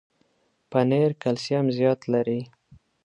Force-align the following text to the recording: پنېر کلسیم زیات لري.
پنېر 0.71 1.11
کلسیم 1.23 1.65
زیات 1.77 2.01
لري. 2.13 2.39